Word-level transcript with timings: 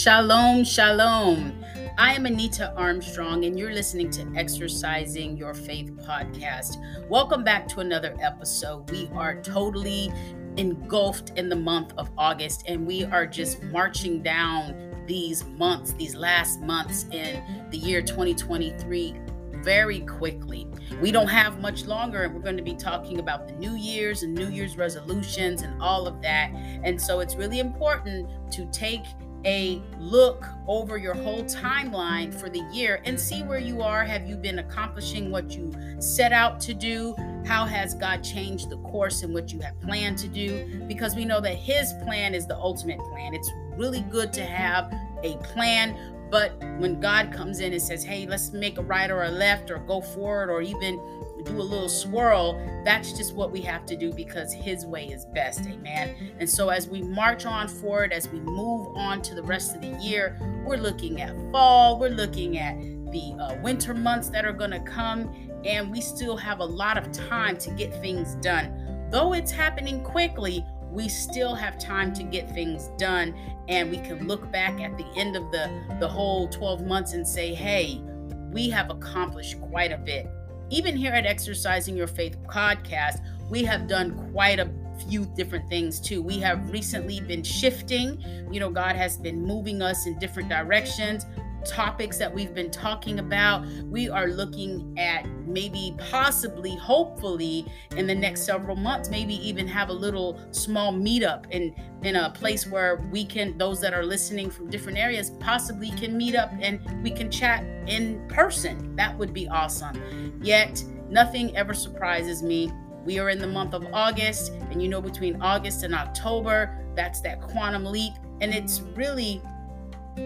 Shalom, 0.00 0.64
shalom. 0.64 1.62
I 1.98 2.14
am 2.14 2.24
Anita 2.24 2.72
Armstrong, 2.74 3.44
and 3.44 3.58
you're 3.58 3.74
listening 3.74 4.08
to 4.12 4.26
Exercising 4.34 5.36
Your 5.36 5.52
Faith 5.52 5.90
podcast. 6.08 6.78
Welcome 7.10 7.44
back 7.44 7.68
to 7.68 7.80
another 7.80 8.16
episode. 8.18 8.90
We 8.90 9.10
are 9.12 9.42
totally 9.42 10.10
engulfed 10.56 11.32
in 11.36 11.50
the 11.50 11.56
month 11.56 11.92
of 11.98 12.08
August, 12.16 12.64
and 12.66 12.86
we 12.86 13.04
are 13.04 13.26
just 13.26 13.62
marching 13.64 14.22
down 14.22 15.04
these 15.06 15.44
months, 15.44 15.92
these 15.92 16.14
last 16.14 16.62
months 16.62 17.04
in 17.12 17.68
the 17.70 17.76
year 17.76 18.00
2023 18.00 19.14
very 19.56 20.00
quickly. 20.00 20.66
We 21.02 21.12
don't 21.12 21.28
have 21.28 21.60
much 21.60 21.84
longer, 21.84 22.22
and 22.22 22.34
we're 22.34 22.40
going 22.40 22.56
to 22.56 22.62
be 22.62 22.74
talking 22.74 23.18
about 23.18 23.46
the 23.46 23.52
New 23.56 23.74
Year's 23.74 24.22
and 24.22 24.34
New 24.34 24.48
Year's 24.48 24.78
resolutions 24.78 25.60
and 25.60 25.78
all 25.82 26.06
of 26.06 26.22
that. 26.22 26.52
And 26.84 26.98
so 26.98 27.20
it's 27.20 27.34
really 27.36 27.60
important 27.60 28.30
to 28.52 28.64
take 28.72 29.04
a 29.44 29.82
look 29.98 30.46
over 30.66 30.96
your 30.96 31.14
whole 31.14 31.42
timeline 31.44 32.32
for 32.32 32.48
the 32.48 32.60
year 32.72 33.00
and 33.04 33.18
see 33.18 33.42
where 33.42 33.58
you 33.58 33.82
are. 33.82 34.04
Have 34.04 34.28
you 34.28 34.36
been 34.36 34.58
accomplishing 34.58 35.30
what 35.30 35.50
you 35.52 35.72
set 35.98 36.32
out 36.32 36.60
to 36.60 36.74
do? 36.74 37.14
How 37.46 37.64
has 37.64 37.94
God 37.94 38.22
changed 38.22 38.70
the 38.70 38.78
course 38.78 39.22
in 39.22 39.32
what 39.32 39.52
you 39.52 39.60
have 39.60 39.80
planned 39.80 40.18
to 40.18 40.28
do? 40.28 40.84
Because 40.86 41.14
we 41.14 41.24
know 41.24 41.40
that 41.40 41.54
His 41.54 41.92
plan 42.04 42.34
is 42.34 42.46
the 42.46 42.56
ultimate 42.56 42.98
plan. 42.98 43.34
It's 43.34 43.50
really 43.76 44.02
good 44.02 44.32
to 44.34 44.44
have 44.44 44.92
a 45.22 45.36
plan, 45.38 45.96
but 46.30 46.58
when 46.78 47.00
God 47.00 47.32
comes 47.32 47.60
in 47.60 47.72
and 47.72 47.82
says, 47.82 48.04
hey, 48.04 48.26
let's 48.26 48.52
make 48.52 48.78
a 48.78 48.82
right 48.82 49.10
or 49.10 49.24
a 49.24 49.30
left 49.30 49.70
or 49.70 49.78
go 49.78 50.00
forward 50.00 50.50
or 50.50 50.62
even 50.62 51.00
do 51.42 51.60
a 51.60 51.62
little 51.62 51.88
swirl, 51.88 52.60
that's 52.84 53.12
just 53.12 53.34
what 53.34 53.50
we 53.50 53.60
have 53.62 53.86
to 53.86 53.96
do 53.96 54.12
because 54.12 54.52
His 54.52 54.86
way 54.86 55.06
is 55.06 55.24
best. 55.26 55.66
Amen. 55.66 56.32
And 56.38 56.48
so 56.48 56.68
as 56.68 56.88
we 56.88 57.02
march 57.02 57.46
on 57.46 57.68
forward, 57.68 58.12
as 58.12 58.28
we 58.28 58.40
move 58.40 58.96
on 58.96 59.22
to 59.22 59.34
the 59.34 59.42
rest 59.42 59.74
of 59.74 59.82
the 59.82 59.96
year, 60.02 60.38
we're 60.66 60.76
looking 60.76 61.20
at 61.20 61.34
fall, 61.50 61.98
we're 61.98 62.10
looking 62.10 62.58
at 62.58 62.78
the 63.12 63.34
uh, 63.40 63.56
winter 63.62 63.94
months 63.94 64.28
that 64.30 64.44
are 64.44 64.52
going 64.52 64.70
to 64.70 64.80
come, 64.80 65.34
and 65.64 65.90
we 65.90 66.00
still 66.00 66.36
have 66.36 66.60
a 66.60 66.64
lot 66.64 66.96
of 66.96 67.10
time 67.12 67.56
to 67.58 67.70
get 67.70 67.92
things 68.00 68.34
done. 68.36 69.08
Though 69.10 69.32
it's 69.32 69.50
happening 69.50 70.02
quickly, 70.02 70.64
we 70.90 71.08
still 71.08 71.54
have 71.54 71.78
time 71.78 72.12
to 72.14 72.22
get 72.22 72.50
things 72.50 72.90
done 72.98 73.34
and 73.68 73.90
we 73.90 73.98
can 73.98 74.26
look 74.26 74.50
back 74.50 74.80
at 74.80 74.96
the 74.96 75.06
end 75.16 75.36
of 75.36 75.50
the 75.52 75.70
the 76.00 76.08
whole 76.08 76.48
12 76.48 76.86
months 76.86 77.12
and 77.12 77.26
say 77.26 77.54
hey 77.54 78.02
we 78.50 78.68
have 78.68 78.90
accomplished 78.90 79.60
quite 79.60 79.92
a 79.92 79.98
bit 79.98 80.28
even 80.70 80.96
here 80.96 81.12
at 81.12 81.26
exercising 81.26 81.96
your 81.96 82.06
faith 82.06 82.36
podcast 82.48 83.20
we 83.50 83.64
have 83.64 83.88
done 83.88 84.30
quite 84.32 84.60
a 84.60 84.70
few 85.08 85.26
different 85.36 85.68
things 85.68 86.00
too. 86.00 86.22
We 86.22 86.38
have 86.38 86.70
recently 86.70 87.20
been 87.20 87.42
shifting. 87.42 88.22
You 88.50 88.60
know, 88.60 88.70
God 88.70 88.96
has 88.96 89.16
been 89.16 89.42
moving 89.42 89.82
us 89.82 90.06
in 90.06 90.18
different 90.18 90.48
directions 90.48 91.26
topics 91.64 92.18
that 92.18 92.32
we've 92.32 92.54
been 92.54 92.70
talking 92.70 93.18
about. 93.18 93.66
We 93.84 94.08
are 94.08 94.28
looking 94.28 94.94
at 94.98 95.26
maybe, 95.46 95.94
possibly, 96.10 96.76
hopefully, 96.76 97.66
in 97.96 98.06
the 98.06 98.14
next 98.14 98.42
several 98.42 98.76
months, 98.76 99.08
maybe 99.08 99.34
even 99.46 99.66
have 99.68 99.88
a 99.88 99.92
little 99.92 100.40
small 100.52 100.92
meetup 100.92 101.50
in 101.50 101.74
in 102.02 102.16
a 102.16 102.30
place 102.30 102.66
where 102.66 103.06
we 103.12 103.24
can, 103.24 103.58
those 103.58 103.80
that 103.80 103.92
are 103.92 104.04
listening 104.04 104.50
from 104.50 104.70
different 104.70 104.96
areas, 104.96 105.30
possibly 105.38 105.90
can 105.90 106.16
meet 106.16 106.34
up 106.34 106.50
and 106.60 106.80
we 107.02 107.10
can 107.10 107.30
chat 107.30 107.62
in 107.86 108.26
person. 108.28 108.96
That 108.96 109.16
would 109.18 109.34
be 109.34 109.48
awesome. 109.48 110.40
Yet, 110.42 110.82
nothing 111.10 111.54
ever 111.56 111.74
surprises 111.74 112.42
me. 112.42 112.72
We 113.04 113.18
are 113.18 113.28
in 113.30 113.38
the 113.38 113.46
month 113.46 113.74
of 113.74 113.86
August, 113.92 114.52
and 114.70 114.82
you 114.82 114.88
know, 114.88 115.00
between 115.00 115.40
August 115.42 115.82
and 115.82 115.94
October, 115.94 116.76
that's 116.94 117.20
that 117.22 117.40
quantum 117.40 117.84
leap. 117.84 118.12
And 118.40 118.54
it's 118.54 118.80
really 118.94 119.42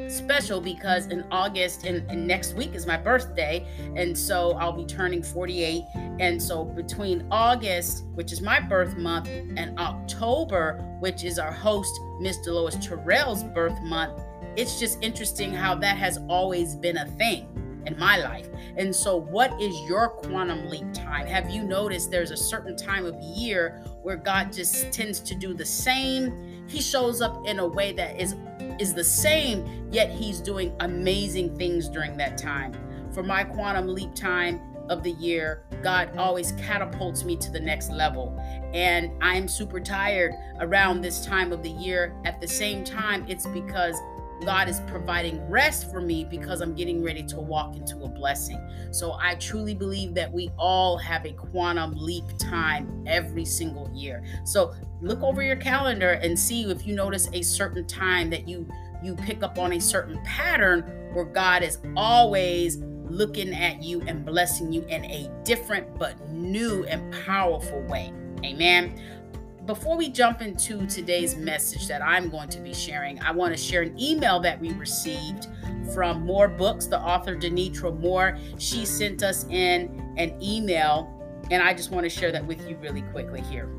special 0.08 0.60
because 0.60 1.06
in 1.08 1.24
August 1.30 1.84
and, 1.84 2.08
and, 2.10 2.26
next 2.26 2.54
week 2.54 2.74
is 2.74 2.86
my 2.86 2.96
birthday. 2.96 3.66
And 3.96 4.16
so 4.16 4.52
I'll 4.52 4.72
be 4.72 4.84
turning 4.84 5.22
48. 5.22 5.82
And 6.20 6.42
so 6.42 6.64
between 6.64 7.26
August, 7.30 8.04
which 8.14 8.32
is 8.32 8.40
my 8.40 8.60
birth 8.60 8.96
month, 8.96 9.28
and 9.28 9.78
October, 9.78 10.78
which 11.00 11.24
is 11.24 11.38
our 11.38 11.52
host, 11.52 11.92
Miss 12.20 12.38
Deloise 12.38 12.80
Terrell's 12.80 13.44
birth 13.44 13.80
month, 13.82 14.20
it's 14.56 14.78
just 14.78 15.02
interesting 15.02 15.52
how 15.52 15.74
that 15.76 15.96
has 15.96 16.18
always 16.28 16.76
been 16.76 16.98
a 16.98 17.06
thing 17.12 17.48
in 17.86 17.98
my 17.98 18.18
life. 18.18 18.48
And 18.76 18.94
so, 18.94 19.16
what 19.16 19.60
is 19.60 19.78
your 19.88 20.08
quantum 20.08 20.68
leap 20.68 20.92
time? 20.92 21.26
Have 21.26 21.50
you 21.50 21.64
noticed 21.64 22.10
there's 22.10 22.30
a 22.30 22.36
certain 22.36 22.76
time 22.76 23.04
of 23.04 23.14
year 23.20 23.82
where 24.02 24.16
God 24.16 24.52
just 24.52 24.92
tends 24.92 25.20
to 25.20 25.34
do 25.34 25.54
the 25.54 25.64
same? 25.64 26.64
He 26.66 26.80
shows 26.80 27.20
up 27.20 27.46
in 27.46 27.58
a 27.58 27.66
way 27.66 27.92
that 27.92 28.20
is 28.20 28.36
is 28.80 28.94
the 28.94 29.04
same, 29.04 29.88
yet 29.90 30.10
he's 30.10 30.40
doing 30.40 30.74
amazing 30.80 31.56
things 31.56 31.88
during 31.88 32.16
that 32.18 32.38
time. 32.38 32.74
For 33.12 33.22
my 33.22 33.44
quantum 33.44 33.88
leap 33.88 34.14
time 34.14 34.60
of 34.88 35.02
the 35.02 35.12
year, 35.12 35.64
God 35.82 36.16
always 36.16 36.52
catapults 36.52 37.24
me 37.24 37.36
to 37.36 37.50
the 37.50 37.60
next 37.60 37.90
level. 37.90 38.38
And 38.72 39.10
I'm 39.22 39.48
super 39.48 39.80
tired 39.80 40.34
around 40.60 41.00
this 41.00 41.24
time 41.24 41.52
of 41.52 41.62
the 41.62 41.70
year. 41.70 42.14
At 42.24 42.40
the 42.40 42.48
same 42.48 42.84
time, 42.84 43.24
it's 43.28 43.46
because 43.46 43.96
God 44.44 44.68
is 44.68 44.80
providing 44.86 45.40
rest 45.48 45.90
for 45.90 46.00
me 46.00 46.24
because 46.24 46.60
I'm 46.60 46.74
getting 46.74 47.02
ready 47.02 47.22
to 47.24 47.36
walk 47.40 47.76
into 47.76 48.02
a 48.04 48.08
blessing. 48.08 48.60
So 48.90 49.16
I 49.20 49.36
truly 49.36 49.74
believe 49.74 50.14
that 50.14 50.32
we 50.32 50.50
all 50.58 50.96
have 50.98 51.24
a 51.24 51.32
quantum 51.32 51.94
leap 51.96 52.24
time 52.38 53.04
every 53.06 53.44
single 53.44 53.90
year. 53.94 54.22
So 54.44 54.74
look 55.00 55.22
over 55.22 55.42
your 55.42 55.56
calendar 55.56 56.12
and 56.12 56.38
see 56.38 56.62
if 56.70 56.86
you 56.86 56.94
notice 56.94 57.28
a 57.32 57.42
certain 57.42 57.86
time 57.86 58.30
that 58.30 58.48
you 58.48 58.68
you 59.02 59.14
pick 59.14 59.42
up 59.42 59.58
on 59.58 59.74
a 59.74 59.80
certain 59.80 60.18
pattern 60.24 60.80
where 61.12 61.26
God 61.26 61.62
is 61.62 61.78
always 61.94 62.78
looking 62.78 63.52
at 63.52 63.82
you 63.82 64.00
and 64.06 64.24
blessing 64.24 64.72
you 64.72 64.82
in 64.86 65.04
a 65.04 65.30
different 65.44 65.98
but 65.98 66.30
new 66.30 66.84
and 66.84 67.12
powerful 67.26 67.82
way. 67.82 68.12
Amen 68.42 68.98
before 69.66 69.96
we 69.96 70.10
jump 70.10 70.42
into 70.42 70.86
today's 70.86 71.36
message 71.36 71.88
that 71.88 72.02
I'm 72.02 72.28
going 72.28 72.50
to 72.50 72.60
be 72.60 72.74
sharing, 72.74 73.20
I 73.22 73.30
want 73.30 73.56
to 73.56 73.62
share 73.62 73.82
an 73.82 73.98
email 73.98 74.38
that 74.40 74.60
we 74.60 74.72
received 74.72 75.46
from 75.94 76.22
More 76.22 76.48
Books, 76.48 76.86
the 76.86 77.00
author 77.00 77.34
Denitra 77.34 77.98
Moore. 77.98 78.38
She 78.58 78.84
sent 78.84 79.22
us 79.22 79.44
in 79.44 80.14
an 80.18 80.36
email, 80.42 81.10
and 81.50 81.62
I 81.62 81.72
just 81.72 81.90
want 81.90 82.04
to 82.04 82.10
share 82.10 82.30
that 82.32 82.44
with 82.44 82.68
you 82.68 82.76
really 82.76 83.02
quickly 83.02 83.40
here. 83.42 83.70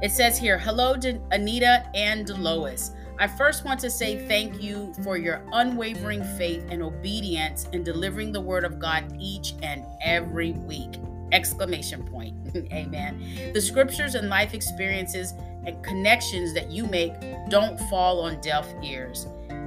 It 0.00 0.10
says 0.10 0.38
here, 0.38 0.58
Hello, 0.58 0.96
De- 0.96 1.20
Anita 1.30 1.86
and 1.94 2.28
Lois. 2.42 2.92
I 3.18 3.28
first 3.28 3.64
want 3.64 3.78
to 3.80 3.90
say 3.90 4.26
thank 4.26 4.62
you 4.62 4.94
for 5.04 5.18
your 5.18 5.44
unwavering 5.52 6.24
faith 6.38 6.64
and 6.70 6.82
obedience 6.82 7.68
in 7.72 7.84
delivering 7.84 8.32
the 8.32 8.40
word 8.40 8.64
of 8.64 8.78
God 8.78 9.04
each 9.20 9.54
and 9.62 9.84
every 10.02 10.52
week 10.52 10.96
exclamation 11.32 12.04
point. 12.04 12.36
Amen. 12.72 13.52
The 13.52 13.60
scriptures 13.60 14.14
and 14.14 14.28
life 14.28 14.54
experiences 14.54 15.34
and 15.64 15.82
connections 15.82 16.54
that 16.54 16.70
you 16.70 16.86
make 16.86 17.12
don't 17.48 17.78
fall 17.88 18.20
on 18.20 18.40
deaf 18.40 18.66
ears. 18.82 19.26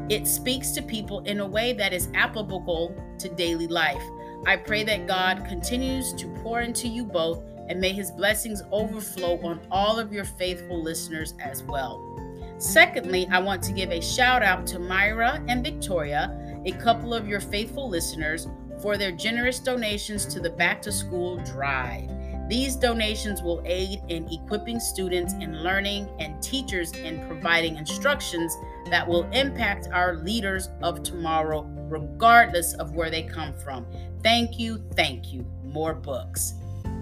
It 0.10 0.28
speaks 0.28 0.72
to 0.72 0.82
people 0.82 1.22
in 1.22 1.40
a 1.40 1.48
way 1.48 1.74
that 1.74 1.92
is 1.92 2.10
applicable 2.14 2.96
to 3.20 3.30
daily 3.30 3.68
life. 3.68 4.04
I 4.46 4.56
pray 4.58 4.84
that 4.84 5.08
god 5.08 5.46
continues 5.48 6.14
to 6.14 6.28
pour 6.44 6.62
into 6.62 6.88
you 6.88 7.04
both 7.04 7.44
and 7.68 7.82
may 7.82 7.92
his 7.92 8.12
blessings 8.12 8.62
overflow 8.72 9.40
on 9.42 9.60
all 9.72 9.98
of 9.98 10.14
your 10.14 10.26
faithful 10.26 10.82
listeners 10.82 11.34
as 11.40 11.64
well. 11.64 12.12
Secondly 12.60 13.28
i 13.32 13.40
want 13.40 13.64
to 13.64 13.74
give 13.74 13.92
a 13.92 14.00
shout 14.00 14.44
out 14.44 14.66
to 14.68 14.80
myra 14.80 15.44
and 15.48 15.64
victoria 15.64 16.62
a 16.66 16.72
couple 16.74 17.14
of 17.14 17.28
your 17.28 17.40
faithful 17.42 17.90
listeners 17.90 18.48
for 18.86 18.98
their 18.98 19.12
generous 19.12 19.58
donations 19.58 20.28
to 20.28 20.40
the 20.40 20.52
Back 20.52 20.80
to 20.80 20.92
School 20.92 21.38
Drive. 21.38 22.08
These 22.48 22.76
donations 22.76 23.42
will 23.42 23.64
aid 23.66 24.00
in 24.10 24.32
equipping 24.32 24.80
students 24.80 25.34
in 25.34 25.64
learning 25.64 26.08
and 26.20 26.40
teachers 26.40 26.92
in 26.92 27.26
providing 27.26 27.78
instructions 27.78 28.56
that 28.92 29.08
will 29.08 29.24
impact 29.32 29.88
our 29.92 30.18
leaders 30.18 30.70
of 30.84 31.02
tomorrow, 31.02 31.64
regardless 31.90 32.76
of 32.76 32.92
where 32.92 33.10
they 33.10 33.24
come 33.24 33.56
from. 33.56 33.88
Thank 34.22 34.60
you, 34.60 34.78
thank 34.94 35.34
you. 35.34 35.48
More 35.64 35.96
books. 35.96 36.54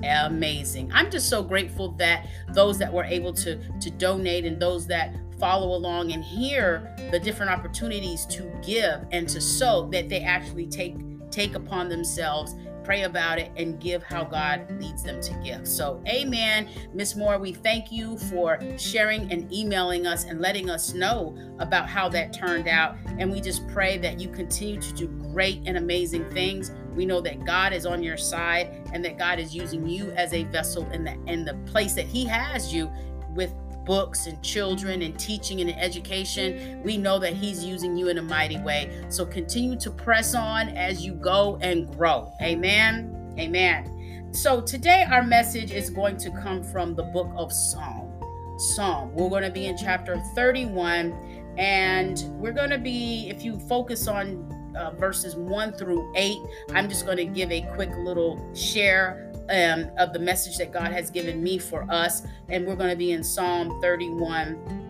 Amazing. 0.06 0.90
I'm 0.94 1.12
just 1.12 1.28
so 1.28 1.44
grateful 1.44 1.90
that 1.98 2.30
those 2.54 2.78
that 2.78 2.94
were 2.94 3.04
able 3.04 3.34
to, 3.34 3.60
to 3.82 3.92
donate 3.92 4.46
and 4.46 4.58
those 4.58 4.88
that 4.88 5.14
follow 5.38 5.76
along 5.76 6.14
and 6.14 6.24
hear 6.24 6.96
the 7.12 7.20
different 7.20 7.52
opportunities 7.52 8.26
to 8.28 8.50
give 8.66 9.06
and 9.12 9.28
to 9.28 9.42
sow 9.42 9.90
that 9.90 10.08
they 10.08 10.22
actually 10.22 10.68
take 10.68 10.96
take 11.34 11.56
upon 11.56 11.90
themselves 11.90 12.56
pray 12.84 13.04
about 13.04 13.40
it 13.40 13.52
and 13.56 13.80
give 13.80 14.04
how 14.04 14.24
God 14.24 14.70
leads 14.80 15.04
them 15.04 15.22
to 15.22 15.34
give. 15.44 15.68
So, 15.68 16.02
amen. 16.08 16.70
Miss 16.94 17.16
Moore, 17.16 17.40
we 17.40 17.54
thank 17.54 17.92
you 17.92 18.18
for 18.18 18.60
sharing 18.78 19.32
and 19.32 19.52
emailing 19.52 20.06
us 20.06 20.26
and 20.26 20.42
letting 20.42 20.70
us 20.70 20.94
know 20.94 21.36
about 21.60 21.90
how 21.90 22.10
that 22.10 22.34
turned 22.34 22.68
out. 22.68 22.98
And 23.18 23.32
we 23.32 23.42
just 23.42 23.68
pray 23.68 23.98
that 24.00 24.20
you 24.20 24.30
continue 24.30 24.80
to 24.80 24.94
do 24.94 25.08
great 25.08 25.62
and 25.66 25.78
amazing 25.78 26.30
things. 26.32 26.72
We 26.94 27.06
know 27.06 27.22
that 27.22 27.46
God 27.46 27.74
is 27.74 27.86
on 27.86 28.04
your 28.04 28.18
side 28.18 28.88
and 28.94 29.04
that 29.06 29.18
God 29.18 29.40
is 29.40 29.56
using 29.56 29.88
you 29.88 30.12
as 30.12 30.34
a 30.34 30.44
vessel 30.46 30.90
in 30.92 31.04
the 31.04 31.18
in 31.28 31.46
the 31.46 31.56
place 31.66 31.94
that 31.94 32.06
He 32.06 32.26
has 32.26 32.74
you 32.74 32.92
with 33.30 33.54
books 33.86 34.28
and 34.28 34.42
children 34.42 35.02
and 35.02 35.18
teaching 35.20 35.62
and 35.62 35.72
education. 35.80 36.82
We 36.84 36.98
know 36.98 37.20
that 37.20 37.34
He's 37.34 37.64
using 37.64 37.98
you 37.98 38.10
in 38.10 38.18
a 38.18 38.22
mighty 38.22 38.60
way. 38.60 39.06
So 39.10 39.26
continue 39.26 39.78
to 39.80 39.92
press 39.92 40.36
on 40.36 40.70
as 40.70 41.06
you 41.06 41.14
go 41.14 41.58
and 41.62 41.92
grow. 41.96 42.34
Amen. 42.42 43.36
Amen. 43.40 44.30
So 44.32 44.62
today 44.62 45.06
our 45.10 45.24
message 45.24 45.72
is 45.72 45.90
going 45.90 46.18
to 46.18 46.32
come 46.32 46.64
from 46.64 46.96
the 46.96 47.04
book 47.04 47.32
of 47.36 47.52
Psalm. 47.52 48.12
Psalm. 48.58 49.14
We're 49.14 49.30
going 49.30 49.44
to 49.44 49.52
be 49.52 49.66
in 49.66 49.78
chapter 49.78 50.20
31 50.36 51.56
and 51.58 52.24
we're 52.40 52.52
going 52.52 52.70
to 52.70 52.78
be 52.78 53.30
if 53.30 53.44
you 53.44 53.60
focus 53.60 54.08
on 54.08 54.50
uh, 54.76 54.92
verses 54.92 55.36
1 55.36 55.74
through 55.74 56.12
8. 56.16 56.38
I'm 56.74 56.90
just 56.90 57.06
going 57.06 57.18
to 57.18 57.26
give 57.26 57.52
a 57.52 57.62
quick 57.76 57.92
little 57.98 58.54
share 58.56 59.33
um, 59.50 59.90
of 59.98 60.14
the 60.14 60.20
message 60.20 60.58
that 60.58 60.72
God 60.72 60.92
has 60.92 61.10
given 61.10 61.44
me 61.44 61.58
for 61.58 61.86
us. 61.90 62.24
And 62.50 62.66
we're 62.66 62.76
going 62.76 62.90
to 62.90 62.96
be 62.96 63.12
in 63.12 63.24
Psalm 63.24 63.82
31 63.82 64.82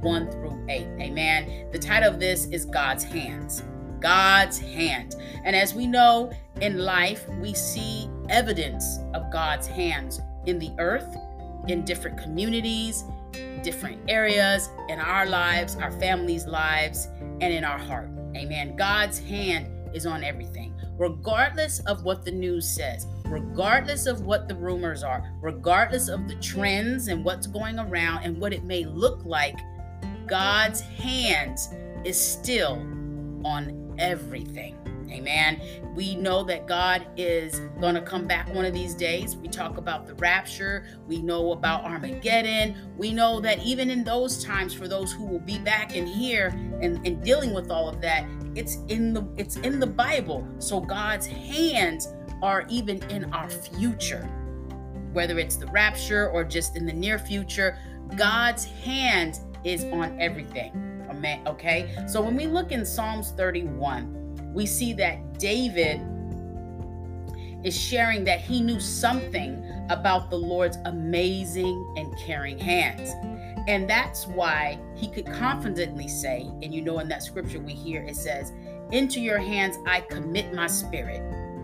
1 0.00 0.30
through 0.32 0.64
8. 0.68 0.86
Amen. 1.00 1.68
The 1.70 1.78
title 1.78 2.12
of 2.12 2.18
this 2.18 2.46
is 2.46 2.64
God's 2.64 3.04
Hands. 3.04 3.62
God's 4.00 4.58
hand. 4.58 5.14
And 5.44 5.54
as 5.54 5.74
we 5.74 5.86
know 5.86 6.32
in 6.60 6.78
life, 6.78 7.26
we 7.40 7.54
see 7.54 8.10
evidence 8.28 8.98
of 9.14 9.30
God's 9.30 9.66
hands 9.66 10.20
in 10.46 10.58
the 10.58 10.72
earth, 10.78 11.16
in 11.68 11.84
different 11.84 12.18
communities, 12.18 13.04
different 13.62 13.98
areas, 14.08 14.68
in 14.88 14.98
our 14.98 15.26
lives, 15.26 15.76
our 15.76 15.92
families' 15.92 16.46
lives, 16.46 17.08
and 17.40 17.44
in 17.54 17.64
our 17.64 17.78
heart. 17.78 18.10
Amen. 18.36 18.76
God's 18.76 19.18
hand 19.18 19.68
is 19.94 20.04
on 20.04 20.24
everything, 20.24 20.74
regardless 20.98 21.78
of 21.80 22.02
what 22.02 22.24
the 22.24 22.32
news 22.32 22.68
says, 22.68 23.06
regardless 23.32 24.04
of 24.04 24.20
what 24.20 24.46
the 24.46 24.54
rumors 24.54 25.02
are, 25.02 25.32
regardless 25.40 26.08
of 26.08 26.28
the 26.28 26.34
trends 26.36 27.08
and 27.08 27.24
what's 27.24 27.46
going 27.46 27.78
around 27.78 28.22
and 28.24 28.38
what 28.38 28.52
it 28.52 28.62
may 28.64 28.84
look 28.84 29.24
like. 29.24 29.58
God's 30.26 30.82
hands 30.82 31.70
is 32.04 32.20
still 32.20 32.74
on 33.44 33.94
everything. 33.98 34.76
Amen. 35.10 35.60
We 35.94 36.14
know 36.14 36.42
that 36.44 36.66
God 36.66 37.06
is 37.16 37.60
going 37.80 37.94
to 37.94 38.00
come 38.00 38.26
back 38.26 38.52
one 38.54 38.64
of 38.64 38.72
these 38.72 38.94
days. 38.94 39.36
We 39.36 39.48
talk 39.48 39.76
about 39.76 40.06
the 40.06 40.14
rapture. 40.14 40.86
We 41.06 41.20
know 41.20 41.52
about 41.52 41.84
Armageddon. 41.84 42.74
We 42.96 43.12
know 43.12 43.40
that 43.40 43.62
even 43.62 43.90
in 43.90 44.04
those 44.04 44.42
times, 44.42 44.72
for 44.72 44.88
those 44.88 45.12
who 45.12 45.26
will 45.26 45.40
be 45.40 45.58
back 45.58 45.94
in 45.94 46.06
here 46.06 46.48
and, 46.80 47.06
and 47.06 47.22
dealing 47.22 47.52
with 47.52 47.70
all 47.70 47.88
of 47.88 48.00
that, 48.00 48.26
it's 48.54 48.76
in 48.88 49.12
the 49.12 49.26
it's 49.36 49.56
in 49.56 49.80
the 49.80 49.86
Bible. 49.86 50.46
So 50.58 50.80
God's 50.80 51.26
hands 51.26 52.08
are 52.42 52.64
even 52.68 53.02
in 53.10 53.32
our 53.32 53.48
future. 53.48 54.28
Whether 55.12 55.38
it's 55.38 55.56
the 55.56 55.66
rapture 55.68 56.28
or 56.30 56.44
just 56.44 56.76
in 56.76 56.84
the 56.84 56.92
near 56.92 57.18
future, 57.18 57.78
God's 58.16 58.64
hand 58.64 59.40
is 59.64 59.84
on 59.84 60.20
everything. 60.20 61.06
Amen. 61.08 61.46
Okay. 61.46 61.94
So 62.08 62.20
when 62.20 62.36
we 62.36 62.46
look 62.46 62.72
in 62.72 62.84
Psalms 62.84 63.30
31, 63.32 64.52
we 64.52 64.66
see 64.66 64.92
that 64.94 65.38
David 65.38 66.00
is 67.64 67.78
sharing 67.78 68.24
that 68.24 68.40
he 68.40 68.60
knew 68.60 68.80
something 68.80 69.64
about 69.88 70.30
the 70.30 70.36
Lord's 70.36 70.78
amazing 70.84 71.94
and 71.96 72.16
caring 72.18 72.58
hands. 72.58 73.12
And 73.68 73.88
that's 73.88 74.26
why 74.26 74.80
he 74.96 75.08
could 75.08 75.26
confidently 75.26 76.08
say, 76.08 76.48
and 76.62 76.74
you 76.74 76.82
know, 76.82 76.98
in 76.98 77.08
that 77.08 77.22
scripture 77.22 77.60
we 77.60 77.72
hear 77.72 78.02
it 78.02 78.16
says, 78.16 78.52
Into 78.90 79.20
your 79.20 79.38
hands 79.38 79.78
I 79.86 80.00
commit 80.00 80.52
my 80.52 80.66
spirit. 80.66 81.22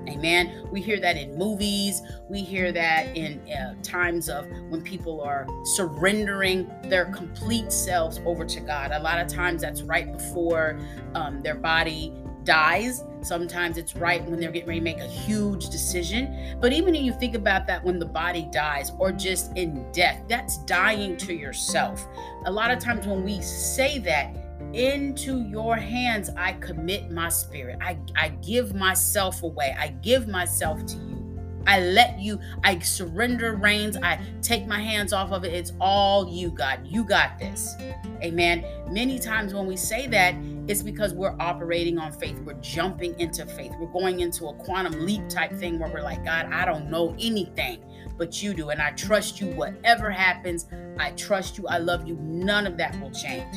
Amen. 0.09 0.67
We 0.73 0.81
hear 0.81 0.99
that 1.01 1.17
in 1.17 1.37
movies. 1.37 2.03
We 2.29 2.41
hear 2.41 2.73
that 2.73 3.17
in 3.17 3.41
uh, 3.51 3.75
times 3.83 4.29
of 4.29 4.47
when 4.69 4.83
people 4.83 5.21
are 5.21 5.47
surrendering 5.65 6.71
their 6.85 7.07
complete 7.07 7.71
selves 7.73 8.21
over 8.25 8.45
to 8.45 8.61
God. 8.61 8.91
A 8.93 9.01
lot 9.01 9.19
of 9.21 9.29
times 9.29 9.63
that's 9.63 9.83
right 9.83 10.11
before 10.11 10.79
um, 11.15 11.43
their 11.43 11.57
body 11.57 12.13
dies. 12.45 13.05
Sometimes 13.21 13.77
it's 13.77 13.95
right 13.95 14.25
when 14.25 14.41
they're 14.41 14.51
getting 14.51 14.69
ready 14.69 14.81
to 14.81 14.85
make 14.85 15.01
a 15.01 15.07
huge 15.07 15.69
decision. 15.69 16.57
But 16.61 16.73
even 16.73 16.95
when 16.95 17.05
you 17.05 17.13
think 17.13 17.35
about 17.35 17.67
that 17.67 17.85
when 17.85 17.99
the 17.99 18.07
body 18.07 18.49
dies 18.51 18.93
or 18.99 19.13
just 19.13 19.55
in 19.57 19.91
death, 19.93 20.23
that's 20.29 20.57
dying 20.65 21.19
to 21.19 21.35
yourself. 21.35 22.07
A 22.47 22.51
lot 22.51 22.71
of 22.71 22.79
times 22.79 23.07
when 23.07 23.23
we 23.23 23.43
say 23.43 23.99
that, 23.99 24.35
into 24.75 25.43
your 25.43 25.76
hands 25.76 26.31
I 26.37 26.53
commit 26.55 27.11
my 27.11 27.29
spirit. 27.29 27.79
I, 27.81 27.99
I 28.17 28.29
give 28.29 28.75
myself 28.75 29.43
away. 29.43 29.76
I 29.79 29.88
give 29.88 30.29
myself 30.29 30.85
to 30.87 30.97
you. 30.97 31.19
I 31.67 31.81
let 31.81 32.19
you, 32.19 32.41
I 32.65 32.79
surrender 32.79 33.55
reins. 33.55 33.99
I 33.99 34.19
take 34.41 34.67
my 34.67 34.81
hands 34.81 35.12
off 35.12 35.32
of 35.32 35.44
it. 35.44 35.53
It's 35.53 35.73
all 35.81 36.26
you, 36.26 36.50
God. 36.50 36.81
You 36.87 37.05
got 37.05 37.38
this. 37.38 37.75
Amen. 38.23 38.65
Many 38.91 39.19
times 39.19 39.53
when 39.53 39.67
we 39.67 39.76
say 39.76 40.06
that, 40.06 40.35
it's 40.67 40.82
because 40.82 41.12
we're 41.12 41.37
operating 41.38 41.99
on 41.99 42.11
faith. 42.11 42.38
We're 42.41 42.55
jumping 42.55 43.21
into 43.21 43.44
faith. 43.44 43.73
We're 43.79 43.93
going 43.93 44.21
into 44.21 44.47
a 44.47 44.55
quantum 44.55 45.05
leap 45.05 45.29
type 45.29 45.53
thing 45.53 45.79
where 45.79 45.91
we're 45.93 46.03
like, 46.03 46.25
God, 46.25 46.47
I 46.47 46.64
don't 46.64 46.91
know 46.91 47.14
anything, 47.21 47.85
but 48.17 48.43
you 48.43 48.55
do. 48.55 48.71
And 48.71 48.81
I 48.81 48.93
trust 48.93 49.38
you. 49.38 49.49
Whatever 49.49 50.11
happens, 50.11 50.67
I 50.99 51.11
trust 51.12 51.59
you. 51.59 51.69
I 51.69 51.76
love 51.79 52.09
you. 52.09 52.17
None 52.17 52.67
of 52.67 52.79
that 52.79 52.99
will 52.99 53.11
change. 53.11 53.56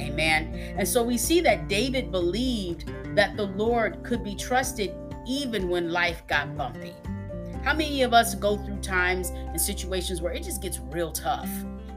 Amen. 0.00 0.74
And 0.76 0.86
so 0.86 1.02
we 1.02 1.16
see 1.16 1.40
that 1.40 1.68
David 1.68 2.10
believed 2.10 2.90
that 3.16 3.36
the 3.36 3.46
Lord 3.46 4.02
could 4.02 4.22
be 4.22 4.34
trusted 4.34 4.94
even 5.26 5.68
when 5.68 5.90
life 5.90 6.26
got 6.26 6.56
bumpy. 6.56 6.94
How 7.62 7.74
many 7.74 8.02
of 8.02 8.14
us 8.14 8.34
go 8.34 8.56
through 8.56 8.78
times 8.78 9.30
and 9.30 9.60
situations 9.60 10.22
where 10.22 10.32
it 10.32 10.42
just 10.42 10.62
gets 10.62 10.78
real 10.78 11.12
tough? 11.12 11.50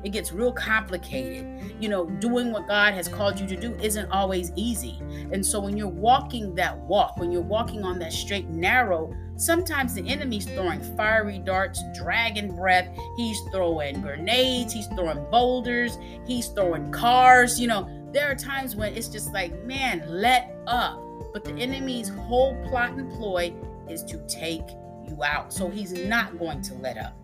It 0.04 0.10
gets 0.10 0.32
real 0.32 0.52
complicated. 0.52 1.76
You 1.80 1.90
know, 1.90 2.06
doing 2.06 2.52
what 2.52 2.68
God 2.68 2.94
has 2.94 3.08
called 3.08 3.40
you 3.40 3.48
to 3.48 3.56
do 3.56 3.74
isn't 3.82 4.10
always 4.12 4.52
easy. 4.56 5.00
And 5.32 5.46
so 5.46 5.60
when 5.60 5.78
you're 5.78 5.88
walking 5.88 6.56
that 6.56 6.78
walk, 6.78 7.18
when 7.18 7.32
you're 7.32 7.42
walking 7.42 7.84
on 7.84 8.00
that 8.00 8.14
straight 8.14 8.50
narrow, 8.50 9.14
sometimes 9.36 9.94
the 9.94 10.08
enemy's 10.08 10.46
throwing 10.46 10.82
fiery 10.96 11.40
darts, 11.40 11.82
dragon 11.96 12.56
breath. 12.56 12.88
He's 13.18 13.40
throwing 13.52 14.02
grenades, 14.02 14.74
he's 14.74 14.88
throwing 14.88 15.26
boulders, 15.32 15.98
he's 16.26 16.48
throwing 16.48 16.92
cars. 16.92 17.60
You 17.60 17.68
know, 17.68 18.10
there 18.12 18.30
are 18.30 18.36
times 18.36 18.76
when 18.76 18.94
it's 18.96 19.08
just 19.08 19.34
like, 19.34 19.64
man, 19.64 20.04
let 20.08 20.56
up. 20.68 21.02
But 21.34 21.44
the 21.44 21.54
enemy's 21.54 22.10
whole 22.10 22.56
plot 22.68 22.92
and 22.92 23.12
ploy 23.14 23.54
is 23.90 24.04
to 24.04 24.18
take 24.28 24.68
you 25.08 25.24
out. 25.24 25.52
So 25.52 25.70
he's 25.70 25.94
not 25.94 26.38
going 26.38 26.62
to 26.64 26.76
let 26.76 26.98
up. 26.98 27.16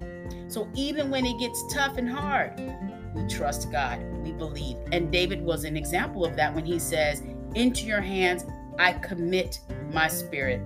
So 0.47 0.69
even 0.75 1.09
when 1.09 1.25
it 1.25 1.39
gets 1.39 1.63
tough 1.73 1.97
and 1.97 2.09
hard, 2.09 2.59
we 3.15 3.27
trust 3.27 3.71
God, 3.71 4.01
we 4.23 4.31
believe. 4.31 4.77
And 4.91 5.11
David 5.11 5.41
was 5.41 5.63
an 5.63 5.75
example 5.75 6.25
of 6.25 6.35
that 6.35 6.53
when 6.53 6.65
he 6.65 6.79
says, 6.79 7.23
Into 7.55 7.85
your 7.85 8.01
hands 8.01 8.45
I 8.77 8.93
commit 8.93 9.59
my 9.91 10.07
spirit. 10.07 10.61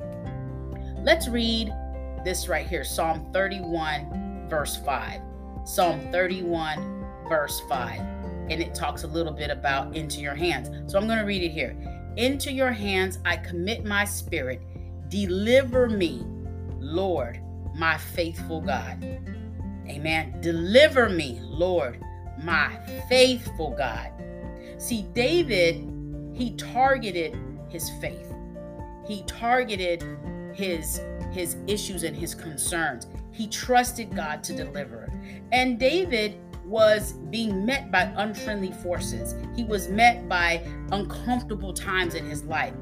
Let's 1.04 1.28
read 1.28 1.74
this 2.24 2.48
right 2.48 2.66
here 2.66 2.84
Psalm 2.84 3.30
31, 3.34 4.48
verse 4.50 4.78
5. 4.78 5.22
Psalm 5.66 6.00
31, 6.12 7.06
verse 7.28 7.62
5. 7.70 8.00
And 8.50 8.62
it 8.62 8.76
talks 8.76 9.04
a 9.04 9.08
little 9.08 9.34
bit 9.34 9.50
about 9.50 9.96
into 9.96 10.22
your 10.22 10.36
hands. 10.36 10.70
So 10.92 11.00
I'm 11.00 11.08
going 11.08 11.20
to 11.20 11.26
read 11.26 11.44
it 11.44 11.52
here. 11.52 11.76
Into 12.18 12.52
your 12.52 12.72
hands 12.72 13.20
I 13.26 13.38
commit 13.38 13.86
my 13.86 14.06
spirit. 14.06 14.62
Deliver 15.10 15.90
me 15.90 16.26
Lord, 16.84 17.42
my 17.74 17.98
faithful 17.98 18.62
God. 18.62 19.02
Amen. 19.88 20.40
Deliver 20.42 21.10
me, 21.10 21.40
Lord, 21.44 22.04
my 22.42 22.78
faithful 23.10 23.72
God. 23.78 24.12
See, 24.78 25.04
David, 25.14 25.90
he 26.34 26.56
targeted 26.56 27.38
his 27.70 27.90
faith. 28.02 28.34
He 29.08 29.24
targeted 29.24 30.04
his 30.54 31.02
his 31.32 31.58
issues 31.68 32.04
and 32.04 32.16
his 32.16 32.36
concerns. 32.36 33.08
He 33.32 33.48
trusted 33.48 34.16
God 34.16 34.44
to 34.44 34.54
deliver. 34.54 35.12
And 35.52 35.80
David 35.80 36.38
was 36.66 37.14
being 37.30 37.66
met 37.66 37.92
by 37.92 38.12
unfriendly 38.16 38.72
forces. 38.72 39.36
He 39.56 39.64
was 39.64 39.90
met 39.90 40.28
by 40.30 40.66
uncomfortable 40.92 41.74
times 41.74 42.16
in 42.16 42.26
his 42.26 42.44
life. 42.46 42.74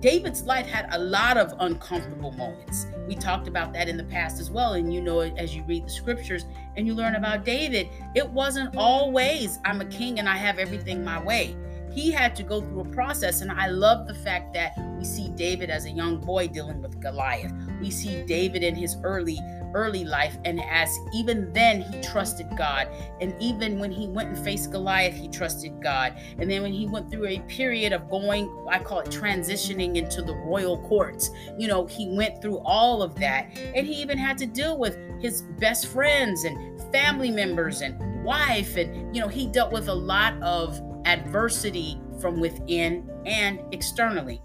David's 0.00 0.42
life 0.42 0.66
had 0.66 0.88
a 0.92 0.98
lot 0.98 1.36
of 1.36 1.52
uncomfortable 1.60 2.32
moments. 2.32 2.86
We 3.06 3.14
talked 3.14 3.48
about 3.48 3.72
that 3.74 3.88
in 3.88 3.96
the 3.96 4.04
past 4.04 4.40
as 4.40 4.50
well. 4.50 4.74
And 4.74 4.92
you 4.92 5.00
know, 5.00 5.20
as 5.20 5.54
you 5.54 5.62
read 5.64 5.86
the 5.86 5.90
scriptures 5.90 6.46
and 6.76 6.86
you 6.86 6.94
learn 6.94 7.16
about 7.16 7.44
David, 7.44 7.88
it 8.14 8.28
wasn't 8.28 8.76
always, 8.76 9.58
I'm 9.64 9.80
a 9.80 9.86
king 9.86 10.18
and 10.18 10.28
I 10.28 10.36
have 10.36 10.58
everything 10.58 11.04
my 11.04 11.22
way. 11.22 11.56
He 11.92 12.10
had 12.10 12.36
to 12.36 12.42
go 12.42 12.60
through 12.60 12.80
a 12.80 12.88
process. 12.90 13.40
And 13.40 13.50
I 13.50 13.66
love 13.66 14.06
the 14.06 14.14
fact 14.14 14.54
that 14.54 14.78
we 14.96 15.04
see 15.04 15.28
David 15.30 15.70
as 15.70 15.86
a 15.86 15.90
young 15.90 16.18
boy 16.18 16.48
dealing 16.48 16.80
with 16.80 17.00
Goliath. 17.00 17.52
We 17.80 17.90
see 17.90 18.22
David 18.24 18.62
in 18.62 18.74
his 18.74 18.96
early 19.02 19.38
early 19.74 20.04
life. 20.04 20.36
And 20.44 20.60
as 20.62 20.96
even 21.14 21.52
then, 21.52 21.82
he 21.82 22.00
trusted 22.00 22.46
God. 22.56 22.88
And 23.20 23.34
even 23.40 23.78
when 23.78 23.90
he 23.90 24.08
went 24.08 24.30
and 24.30 24.38
faced 24.38 24.70
Goliath, 24.70 25.14
he 25.14 25.28
trusted 25.28 25.82
God. 25.82 26.18
And 26.38 26.50
then 26.50 26.62
when 26.62 26.72
he 26.72 26.86
went 26.86 27.10
through 27.10 27.26
a 27.26 27.40
period 27.40 27.92
of 27.92 28.08
going, 28.10 28.48
I 28.70 28.78
call 28.78 29.00
it 29.00 29.08
transitioning 29.08 29.96
into 29.96 30.22
the 30.22 30.34
royal 30.34 30.78
courts, 30.88 31.30
you 31.58 31.68
know, 31.68 31.86
he 31.86 32.08
went 32.16 32.40
through 32.40 32.58
all 32.58 33.02
of 33.02 33.14
that. 33.16 33.56
And 33.74 33.86
he 33.86 33.94
even 33.94 34.18
had 34.18 34.38
to 34.38 34.46
deal 34.46 34.78
with 34.78 34.98
his 35.20 35.42
best 35.58 35.86
friends 35.86 36.44
and 36.44 36.80
family 36.92 37.30
members 37.30 37.80
and 37.80 38.24
wife. 38.24 38.76
And, 38.76 39.14
you 39.14 39.20
know, 39.22 39.28
he 39.28 39.46
dealt 39.46 39.72
with 39.72 39.88
a 39.88 39.94
lot 39.94 40.40
of 40.42 40.80
adversity 41.04 42.00
from 42.20 42.40
within 42.40 43.10
and 43.26 43.60
externally. 43.72 44.42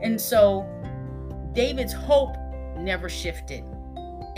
And 0.00 0.20
so 0.20 0.66
David's 1.52 1.92
hope 1.92 2.36
never 2.78 3.08
shifted. 3.08 3.64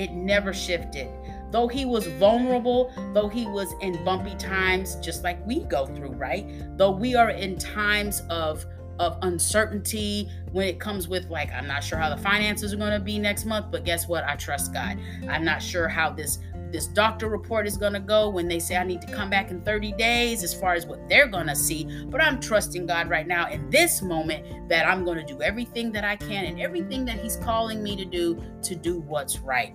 It 0.01 0.13
never 0.13 0.55
shifted. 0.55 1.11
Though 1.51 1.69
he 1.69 1.85
was 1.85 2.07
vulnerable, 2.07 2.91
though 3.13 3.29
he 3.29 3.47
was 3.47 3.75
in 3.83 4.03
bumpy 4.03 4.35
times, 4.37 4.95
just 4.97 5.23
like 5.23 5.45
we 5.47 5.65
go 5.65 5.85
through, 5.85 6.13
right? 6.13 6.47
Though 6.79 6.91
we 6.91 7.15
are 7.15 7.29
in 7.29 7.59
times 7.59 8.23
of 8.31 8.65
of 8.99 9.19
uncertainty 9.23 10.29
when 10.53 10.69
it 10.69 10.79
comes 10.79 11.07
with 11.07 11.29
like 11.31 11.53
I'm 11.53 11.67
not 11.67 11.85
sure 11.85 11.99
how 11.99 12.15
the 12.15 12.21
finances 12.21 12.73
are 12.73 12.79
going 12.79 12.93
to 12.93 13.01
be 13.01 13.19
next 13.19 13.45
month, 13.45 13.67
but 13.71 13.85
guess 13.85 14.09
what? 14.09 14.25
I 14.25 14.37
trust 14.37 14.73
God. 14.73 14.99
I'm 15.29 15.45
not 15.45 15.63
sure 15.63 15.87
how 15.87 16.09
this 16.09 16.39
this 16.73 16.87
doctor 16.87 17.29
report 17.29 17.67
is 17.67 17.77
going 17.77 17.93
to 17.93 18.01
go 18.01 18.31
when 18.31 18.49
they 18.49 18.59
say 18.59 18.77
I 18.77 18.85
need 18.85 19.03
to 19.03 19.13
come 19.13 19.29
back 19.29 19.51
in 19.51 19.61
30 19.61 19.93
days 19.93 20.43
as 20.43 20.55
far 20.55 20.75
as 20.75 20.87
what 20.87 21.09
they're 21.09 21.27
going 21.27 21.49
to 21.49 21.57
see. 21.57 22.05
But 22.07 22.23
I'm 22.23 22.41
trusting 22.41 22.87
God 22.87 23.11
right 23.11 23.27
now 23.27 23.51
in 23.51 23.69
this 23.71 24.01
moment 24.01 24.69
that 24.69 24.87
I'm 24.87 25.05
going 25.05 25.19
to 25.19 25.25
do 25.25 25.43
everything 25.43 25.93
that 25.93 26.05
I 26.05 26.17
can 26.17 26.47
and 26.47 26.61
everything 26.61 27.05
that 27.07 27.19
He's 27.19 27.37
calling 27.37 27.83
me 27.83 27.97
to 27.97 28.05
do 28.07 28.41
to 28.63 28.75
do 28.75 29.01
what's 29.01 29.41
right. 29.41 29.75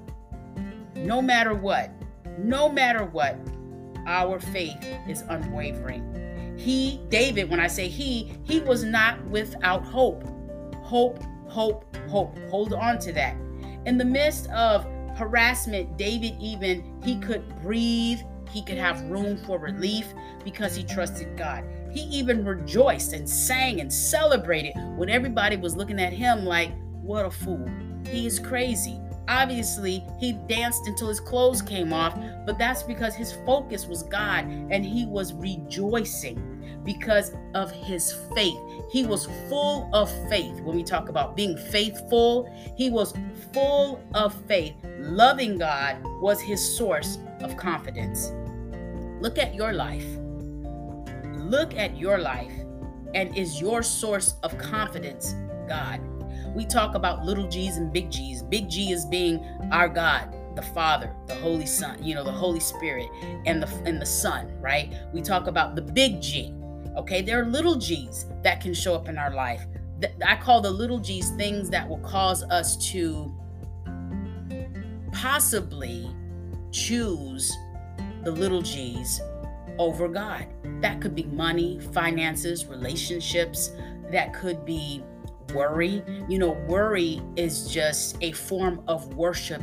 No 0.95 1.21
matter 1.21 1.53
what, 1.53 1.91
no 2.37 2.69
matter 2.69 3.05
what, 3.05 3.37
our 4.07 4.39
faith 4.39 4.83
is 5.07 5.21
unwavering. 5.29 6.55
He, 6.57 7.01
David, 7.09 7.49
when 7.49 7.59
I 7.59 7.67
say 7.67 7.87
he, 7.87 8.33
he 8.43 8.59
was 8.61 8.83
not 8.83 9.23
without 9.25 9.83
hope. 9.83 10.23
Hope, 10.75 11.21
hope, 11.47 11.95
hope. 12.07 12.37
Hold 12.49 12.73
on 12.73 12.99
to 12.99 13.11
that. 13.13 13.35
In 13.85 13.97
the 13.97 14.05
midst 14.05 14.49
of 14.51 14.85
harassment, 15.17 15.97
David 15.97 16.35
even 16.39 16.99
he 17.03 17.19
could 17.19 17.43
breathe, 17.61 18.19
he 18.49 18.63
could 18.63 18.77
have 18.77 19.01
room 19.03 19.37
for 19.45 19.59
relief 19.59 20.13
because 20.43 20.75
he 20.75 20.83
trusted 20.83 21.37
God. 21.37 21.63
He 21.91 22.01
even 22.03 22.45
rejoiced 22.45 23.13
and 23.13 23.29
sang 23.29 23.81
and 23.81 23.91
celebrated 23.91 24.73
when 24.95 25.09
everybody 25.09 25.57
was 25.57 25.75
looking 25.75 25.99
at 25.99 26.13
him 26.13 26.45
like, 26.45 26.71
what 27.01 27.25
a 27.25 27.31
fool. 27.31 27.69
He 28.07 28.25
is 28.25 28.39
crazy. 28.39 28.99
Obviously, 29.27 30.03
he 30.19 30.33
danced 30.33 30.87
until 30.87 31.07
his 31.07 31.19
clothes 31.19 31.61
came 31.61 31.91
off, 31.91 32.17
but 32.45 32.57
that's 32.57 32.83
because 32.83 33.15
his 33.15 33.33
focus 33.45 33.87
was 33.87 34.03
God 34.03 34.45
and 34.45 34.85
he 34.85 35.05
was 35.05 35.33
rejoicing 35.33 36.81
because 36.83 37.31
of 37.55 37.71
his 37.71 38.13
faith. 38.35 38.57
He 38.91 39.03
was 39.05 39.25
full 39.49 39.89
of 39.93 40.11
faith. 40.29 40.59
When 40.61 40.75
we 40.75 40.83
talk 40.83 41.09
about 41.09 41.35
being 41.35 41.57
faithful, 41.57 42.47
he 42.77 42.89
was 42.89 43.13
full 43.51 43.99
of 44.13 44.33
faith. 44.45 44.75
Loving 44.99 45.57
God 45.57 45.97
was 46.21 46.39
his 46.39 46.61
source 46.77 47.17
of 47.41 47.57
confidence. 47.57 48.31
Look 49.21 49.39
at 49.39 49.55
your 49.55 49.73
life. 49.73 50.05
Look 51.35 51.75
at 51.75 51.97
your 51.97 52.19
life. 52.19 52.51
And 53.15 53.35
is 53.35 53.59
your 53.59 53.81
source 53.81 54.35
of 54.43 54.57
confidence 54.57 55.33
God? 55.67 55.99
We 56.55 56.65
talk 56.65 56.95
about 56.95 57.25
little 57.25 57.47
g's 57.47 57.77
and 57.77 57.91
big 57.91 58.09
G's. 58.09 58.41
Big 58.41 58.69
G 58.69 58.91
is 58.91 59.05
being 59.05 59.43
our 59.71 59.89
God, 59.89 60.33
the 60.55 60.61
Father, 60.61 61.13
the 61.27 61.35
Holy 61.35 61.65
Son, 61.65 62.01
you 62.01 62.15
know, 62.15 62.23
the 62.23 62.31
Holy 62.31 62.59
Spirit, 62.59 63.09
and 63.45 63.61
the 63.61 63.67
and 63.85 64.01
the 64.01 64.05
Son, 64.05 64.51
right? 64.61 64.93
We 65.13 65.21
talk 65.21 65.47
about 65.47 65.75
the 65.75 65.81
big 65.81 66.21
G, 66.21 66.53
Okay, 66.97 67.21
there 67.21 67.41
are 67.41 67.45
little 67.45 67.75
G's 67.75 68.25
that 68.43 68.61
can 68.61 68.73
show 68.73 68.95
up 68.95 69.09
in 69.09 69.17
our 69.17 69.31
life. 69.31 69.65
I 70.25 70.35
call 70.37 70.61
the 70.61 70.71
little 70.71 70.99
G's 70.99 71.31
things 71.31 71.69
that 71.69 71.87
will 71.87 71.99
cause 71.99 72.43
us 72.43 72.77
to 72.91 73.33
possibly 75.11 76.09
choose 76.71 77.55
the 78.23 78.31
little 78.31 78.61
G's 78.61 79.19
over 79.77 80.07
God. 80.07 80.47
That 80.81 81.01
could 81.01 81.15
be 81.15 81.23
money, 81.23 81.79
finances, 81.91 82.65
relationships. 82.65 83.71
That 84.11 84.33
could 84.33 84.65
be 84.65 85.03
worry. 85.53 86.03
You 86.27 86.39
know, 86.39 86.51
worry 86.67 87.21
is 87.35 87.69
just 87.69 88.17
a 88.21 88.31
form 88.31 88.81
of 88.87 89.13
worship, 89.15 89.61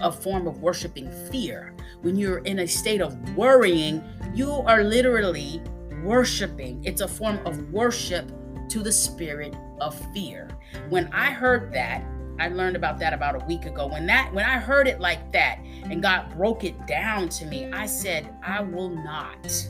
a 0.00 0.10
form 0.10 0.46
of 0.46 0.60
worshiping 0.60 1.10
fear. 1.30 1.74
When 2.02 2.16
you're 2.16 2.38
in 2.38 2.60
a 2.60 2.66
state 2.66 3.00
of 3.00 3.36
worrying, 3.36 4.02
you 4.34 4.50
are 4.50 4.82
literally 4.82 5.62
worshiping. 6.02 6.82
It's 6.84 7.00
a 7.00 7.08
form 7.08 7.38
of 7.46 7.72
worship 7.72 8.30
to 8.70 8.80
the 8.80 8.92
spirit 8.92 9.54
of 9.80 9.94
fear. 10.12 10.48
When 10.88 11.08
I 11.12 11.30
heard 11.30 11.72
that, 11.72 12.04
I 12.38 12.48
learned 12.48 12.76
about 12.76 12.98
that 13.00 13.12
about 13.12 13.40
a 13.40 13.44
week 13.44 13.66
ago. 13.66 13.86
When 13.86 14.06
that 14.06 14.32
when 14.32 14.44
I 14.44 14.58
heard 14.58 14.88
it 14.88 15.00
like 15.00 15.32
that 15.32 15.58
and 15.84 16.02
God 16.02 16.34
broke 16.36 16.64
it 16.64 16.86
down 16.86 17.28
to 17.30 17.46
me, 17.46 17.70
I 17.72 17.86
said, 17.86 18.34
I 18.42 18.62
will 18.62 18.88
not. 18.88 19.68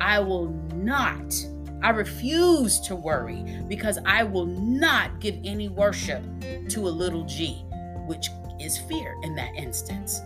I 0.00 0.20
will 0.20 0.50
not. 0.74 1.34
I 1.82 1.90
refuse 1.90 2.80
to 2.80 2.96
worry 2.96 3.44
because 3.68 3.98
I 4.04 4.24
will 4.24 4.46
not 4.46 5.20
give 5.20 5.38
any 5.44 5.68
worship 5.68 6.22
to 6.68 6.88
a 6.88 6.90
little 6.90 7.24
g, 7.24 7.64
which 8.06 8.30
is 8.60 8.78
fear 8.78 9.14
in 9.22 9.34
that 9.36 9.54
instance. 9.54 10.20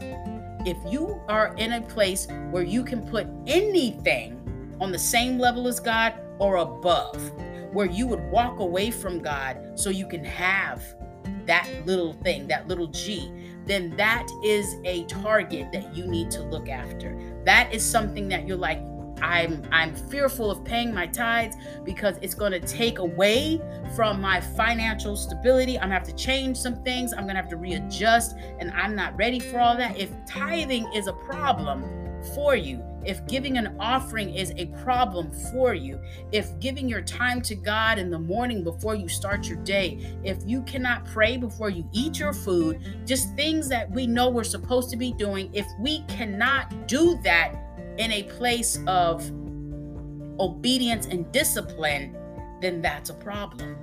If 0.64 0.76
you 0.90 1.21
are 1.28 1.54
in 1.56 1.73
a 1.73 1.80
place 1.80 2.26
where 2.50 2.62
you 2.62 2.85
can 2.85 3.06
put 3.06 3.26
anything 3.47 4.38
on 4.80 4.92
the 4.92 4.99
same 4.99 5.38
level 5.38 5.68
as 5.68 5.80
God 5.80 6.14
or 6.38 6.56
above, 6.56 7.32
where 7.73 7.87
you 7.87 8.06
would 8.06 8.23
walk 8.30 8.61
away 8.61 8.90
from 8.90 9.21
God 9.21 9.78
so 9.78 9.90
you 9.90 10.06
can 10.06 10.25
have 10.25 10.82
that 11.47 11.68
little 11.85 12.12
thing, 12.12 12.47
that 12.49 12.68
little 12.68 12.87
G, 12.87 13.32
then 13.66 13.94
that 13.97 14.26
is 14.44 14.76
a 14.85 15.04
target 15.04 15.73
that 15.73 15.94
you 15.94 16.06
need 16.06 16.30
to 16.32 16.42
look 16.42 16.68
after. 16.68 17.16
That 17.44 17.73
is 17.73 17.85
something 17.85 18.28
that 18.28 18.47
you're 18.47 18.56
like, 18.56 18.80
I'm 19.23 19.62
I'm 19.71 19.95
fearful 19.95 20.50
of 20.50 20.64
paying 20.64 20.93
my 20.93 21.07
tithes 21.07 21.57
because 21.85 22.17
it's 22.21 22.35
going 22.35 22.52
to 22.52 22.61
take 22.61 22.99
away 22.99 23.61
from 23.95 24.21
my 24.21 24.41
financial 24.41 25.17
stability. 25.17 25.79
I'm 25.79 25.88
going 25.88 26.00
to 26.02 26.07
have 26.07 26.17
to 26.17 26.25
change 26.25 26.59
some 26.59 26.83
things. 26.83 27.12
I'm 27.12 27.25
going 27.25 27.37
to 27.37 27.41
have 27.41 27.50
to 27.50 27.57
readjust 27.57 28.37
and 28.59 28.71
I'm 28.73 28.95
not 28.95 29.17
ready 29.17 29.38
for 29.38 29.61
all 29.61 29.76
that. 29.76 29.97
If 29.97 30.11
tithing 30.26 30.93
is 30.93 31.07
a 31.07 31.12
problem 31.12 31.85
for 32.35 32.55
you, 32.55 32.83
if 33.05 33.26
giving 33.26 33.59
an 33.59 33.76
offering 33.81 34.35
is 34.35 34.52
a 34.57 34.67
problem 34.83 35.33
for 35.50 35.75
you, 35.75 36.00
if 36.31 36.59
giving 36.61 36.88
your 36.88 37.02
time 37.02 37.41
to 37.43 37.55
God 37.55 37.99
in 37.99 38.11
the 38.11 38.19
morning 38.19 38.62
before 38.62 38.95
you 38.95 39.09
start 39.09 39.49
your 39.49 39.59
day, 39.59 40.17
if 40.23 40.38
you 40.47 40.62
cannot 40.62 41.05
pray 41.07 41.37
before 41.37 41.69
you 41.69 41.88
eat 41.93 42.19
your 42.19 42.33
food, 42.33 42.81
just 43.05 43.35
things 43.35 43.69
that 43.69 43.91
we 43.91 44.07
know 44.07 44.29
we're 44.31 44.45
supposed 44.45 44.88
to 44.91 44.97
be 44.97 45.12
doing, 45.12 45.50
if 45.52 45.67
we 45.81 46.02
cannot 46.02 46.87
do 46.87 47.21
that 47.25 47.62
in 47.99 48.12
a 48.12 48.22
place 48.25 48.78
of 48.87 49.30
obedience 50.40 51.06
and 51.06 51.30
discipline, 51.32 52.16
then 52.61 52.80
that's 52.80 53.11
a 53.11 53.14
problem. 53.14 53.76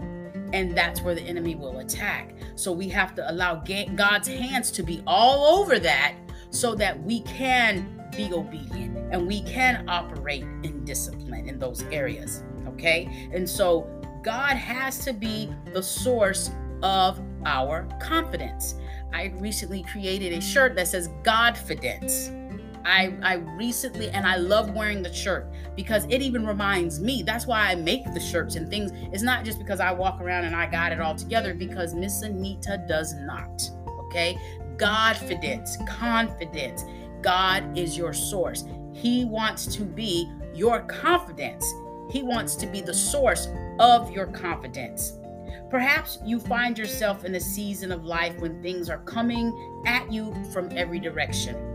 And 0.52 0.76
that's 0.76 1.02
where 1.02 1.14
the 1.14 1.22
enemy 1.22 1.56
will 1.56 1.80
attack. 1.80 2.34
So 2.56 2.72
we 2.72 2.90
have 2.90 3.14
to 3.16 3.32
allow 3.32 3.56
God's 3.56 4.28
hands 4.28 4.72
to 4.72 4.84
be 4.84 5.04
all 5.06 5.60
over 5.60 5.78
that 5.80 6.16
so 6.50 6.74
that 6.76 7.02
we 7.04 7.22
can 7.22 8.00
be 8.16 8.34
obedient 8.34 8.98
and 9.14 9.28
we 9.28 9.44
can 9.44 9.88
operate 9.88 10.44
in 10.64 10.84
discipline 10.86 11.48
in 11.48 11.60
those 11.60 11.84
areas. 11.92 12.44
Okay. 12.68 13.30
And 13.32 13.48
so 13.48 13.88
God 14.24 14.56
has 14.56 15.04
to 15.06 15.14
be 15.14 15.54
the 15.74 15.84
source 15.84 16.52
of 16.82 17.22
our 17.46 17.88
confidence. 18.02 18.76
I 19.14 19.34
recently 19.38 19.84
created 19.84 20.34
a 20.34 20.42
shirt 20.42 20.76
that 20.76 20.88
says 20.88 21.10
Godfidence. 21.24 22.36
I, 22.90 23.16
I 23.22 23.34
recently 23.56 24.10
and 24.10 24.26
I 24.26 24.38
love 24.38 24.74
wearing 24.74 25.04
the 25.04 25.14
shirt 25.14 25.48
because 25.76 26.06
it 26.10 26.22
even 26.22 26.46
reminds 26.46 27.00
me. 27.00 27.24
That's 27.24 27.46
why 27.46 27.68
I 27.68 27.76
make 27.76 28.04
the 28.14 28.20
shirts 28.20 28.56
and 28.56 28.70
things. 28.70 28.92
It's 29.14 29.24
not 29.24 29.46
just 29.46 29.60
because 29.60 29.80
I 29.80 29.92
walk 29.92 30.20
around 30.20 30.46
and 30.46 30.56
I 30.56 30.66
got 30.66 30.92
it 30.92 31.00
all 31.00 31.16
together 31.16 31.54
because 31.54 31.94
Miss 31.94 32.22
Anita 32.24 32.84
does 32.88 33.14
not. 33.14 33.62
Okay. 34.06 34.38
Godfidence, 34.78 35.86
confidence. 35.88 36.84
God 37.22 37.78
is 37.78 37.98
your 37.98 38.14
source. 38.14 38.66
He 38.94 39.26
wants 39.26 39.68
to 39.76 39.84
be 39.84 40.32
your 40.56 40.82
confidence. 40.82 41.66
He 42.10 42.24
wants 42.24 42.56
to 42.56 42.66
be 42.66 42.82
the 42.82 42.94
source 42.94 43.48
of 43.80 44.12
your 44.12 44.26
confidence. 44.28 45.14
Perhaps 45.70 46.18
you 46.26 46.40
find 46.40 46.78
yourself 46.78 47.24
in 47.24 47.36
a 47.36 47.40
season 47.40 47.92
of 47.92 48.04
life 48.04 48.36
when 48.40 48.62
things 48.64 48.90
are 48.90 49.00
coming 49.00 49.54
at 49.86 50.12
you 50.12 50.34
from 50.52 50.70
every 50.76 51.00
direction. 51.00 51.69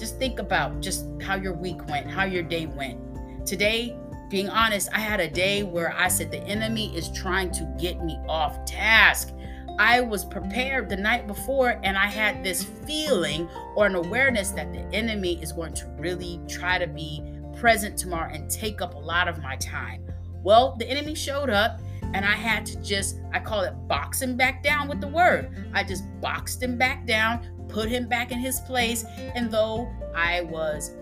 Just 0.00 0.18
think 0.18 0.38
about 0.38 0.80
just 0.80 1.04
how 1.20 1.34
your 1.36 1.52
week 1.52 1.86
went, 1.86 2.10
how 2.10 2.24
your 2.24 2.42
day 2.42 2.64
went. 2.64 2.98
Today, 3.46 3.94
being 4.30 4.48
honest, 4.48 4.88
I 4.94 5.00
had 5.00 5.20
a 5.20 5.28
day 5.28 5.62
where 5.62 5.94
I 5.94 6.08
said 6.08 6.30
the 6.30 6.42
enemy 6.44 6.96
is 6.96 7.12
trying 7.12 7.50
to 7.52 7.76
get 7.78 8.02
me 8.02 8.18
off 8.26 8.64
task. 8.64 9.34
I 9.78 10.00
was 10.00 10.24
prepared 10.24 10.88
the 10.88 10.96
night 10.96 11.26
before 11.26 11.78
and 11.82 11.98
I 11.98 12.06
had 12.06 12.42
this 12.42 12.64
feeling 12.86 13.46
or 13.76 13.84
an 13.86 13.94
awareness 13.94 14.52
that 14.52 14.72
the 14.72 14.80
enemy 14.94 15.42
is 15.42 15.52
going 15.52 15.74
to 15.74 15.86
really 15.98 16.40
try 16.48 16.78
to 16.78 16.86
be 16.86 17.22
present 17.58 17.98
tomorrow 17.98 18.32
and 18.32 18.50
take 18.50 18.80
up 18.80 18.94
a 18.94 18.98
lot 18.98 19.28
of 19.28 19.42
my 19.42 19.56
time. 19.56 20.02
Well, 20.42 20.76
the 20.78 20.88
enemy 20.88 21.14
showed 21.14 21.50
up 21.50 21.80
and 22.14 22.24
I 22.24 22.32
had 22.32 22.64
to 22.66 22.80
just, 22.82 23.20
I 23.32 23.40
call 23.40 23.62
it 23.62 23.74
boxing 23.86 24.36
back 24.36 24.62
down 24.62 24.88
with 24.88 25.00
the 25.02 25.08
word. 25.08 25.50
I 25.74 25.84
just 25.84 26.04
boxed 26.22 26.62
him 26.62 26.78
back 26.78 27.06
down, 27.06 27.46
put 27.72 27.88
him 27.88 28.08
back 28.08 28.32
in 28.32 28.38
his 28.38 28.60
place. 28.60 29.04
And 29.34 29.50
though 29.50 29.92
I 30.14 30.42
was 30.42 30.92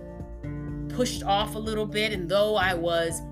pushed 0.89 1.23
off 1.23 1.55
a 1.55 1.59
little 1.59 1.87
bit, 1.87 2.13
and 2.13 2.29
though 2.29 2.57
I 2.57 2.75
was, 2.75 3.23